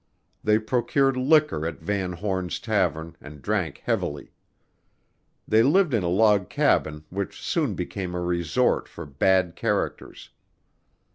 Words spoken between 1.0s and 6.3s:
liquor at Vanhorne's tavern and drank heavily. They lived in a